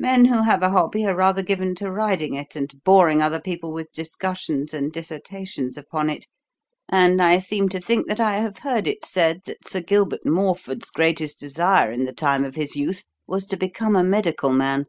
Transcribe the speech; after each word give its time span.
Men 0.00 0.24
who 0.24 0.42
have 0.42 0.64
a 0.64 0.70
hobby 0.70 1.06
are 1.06 1.14
rather 1.14 1.44
given 1.44 1.76
to 1.76 1.92
riding 1.92 2.34
it 2.34 2.56
and 2.56 2.74
boring 2.82 3.22
other 3.22 3.40
people 3.40 3.72
with 3.72 3.92
discussions 3.92 4.74
and 4.74 4.90
dissertations 4.92 5.76
upon 5.78 6.10
it; 6.10 6.26
and 6.88 7.22
I 7.22 7.38
seem 7.38 7.68
to 7.68 7.78
think 7.78 8.08
that 8.08 8.18
I 8.18 8.38
have 8.38 8.58
heard 8.58 8.88
it 8.88 9.04
said 9.04 9.42
that 9.44 9.68
Sir 9.68 9.80
Gilbert 9.80 10.26
Morford's 10.26 10.90
greatest 10.90 11.38
desire 11.38 11.92
in 11.92 12.04
the 12.04 12.12
time 12.12 12.44
of 12.44 12.56
his 12.56 12.74
youth 12.74 13.04
was 13.28 13.46
to 13.46 13.56
become 13.56 13.94
a 13.94 14.02
medical 14.02 14.52
man. 14.52 14.86